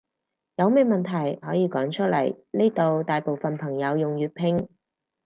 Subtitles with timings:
[0.55, 4.67] 有咩問題可以講出來，呢度大部分朋友用粵拼